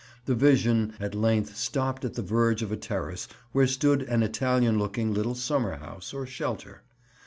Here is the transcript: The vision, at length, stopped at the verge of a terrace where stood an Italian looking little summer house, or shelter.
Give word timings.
The 0.25 0.33
vision, 0.33 0.95
at 0.99 1.13
length, 1.13 1.55
stopped 1.55 2.03
at 2.03 2.15
the 2.15 2.23
verge 2.23 2.63
of 2.63 2.71
a 2.71 2.75
terrace 2.75 3.27
where 3.51 3.67
stood 3.67 4.01
an 4.01 4.23
Italian 4.23 4.79
looking 4.79 5.13
little 5.13 5.35
summer 5.35 5.77
house, 5.77 6.11
or 6.11 6.25
shelter. 6.25 6.81